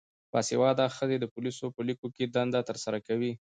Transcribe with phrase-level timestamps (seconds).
[0.31, 3.31] باسواده ښځې د پولیسو په لیکو کې دنده ترسره کوي.